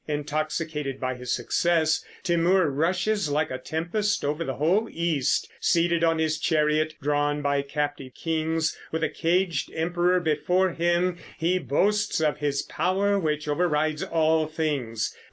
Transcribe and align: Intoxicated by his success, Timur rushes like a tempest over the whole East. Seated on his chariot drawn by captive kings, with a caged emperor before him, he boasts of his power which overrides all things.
Intoxicated 0.07 0.99
by 0.99 1.13
his 1.13 1.31
success, 1.31 2.03
Timur 2.23 2.71
rushes 2.71 3.29
like 3.29 3.51
a 3.51 3.59
tempest 3.59 4.25
over 4.25 4.43
the 4.43 4.55
whole 4.55 4.89
East. 4.89 5.47
Seated 5.59 6.03
on 6.03 6.17
his 6.17 6.39
chariot 6.39 6.95
drawn 7.03 7.43
by 7.43 7.61
captive 7.61 8.15
kings, 8.15 8.75
with 8.91 9.03
a 9.03 9.09
caged 9.09 9.71
emperor 9.75 10.19
before 10.19 10.71
him, 10.71 11.17
he 11.37 11.59
boasts 11.59 12.19
of 12.19 12.39
his 12.39 12.63
power 12.63 13.19
which 13.19 13.47
overrides 13.47 14.01
all 14.01 14.47
things. 14.47 15.15